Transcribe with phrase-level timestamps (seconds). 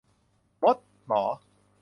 [0.63, 0.77] มด-
[1.07, 1.23] หมอ